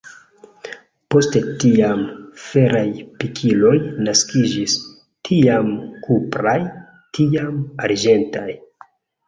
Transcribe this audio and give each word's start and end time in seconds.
Post 1.15 1.35
tiam, 1.63 2.01
feraj 2.45 2.87
pikiloj 3.19 3.75
naskiĝis, 4.09 4.79
tiam 5.31 5.71
kupraj, 6.09 6.57
tiam 7.21 7.65
arĝentaj. 7.87 8.51